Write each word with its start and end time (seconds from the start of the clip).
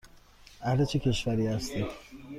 اهل 0.61 0.85
چه 0.85 0.99
کشوری 0.99 1.47
هستی؟ 1.47 1.85